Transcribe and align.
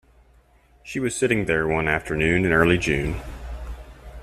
She 0.81 0.99
was 0.99 1.15
sitting 1.15 1.45
there 1.45 1.67
one 1.67 1.87
afternoon 1.87 2.43
in 2.43 2.51
early 2.53 2.79
June. 2.79 3.21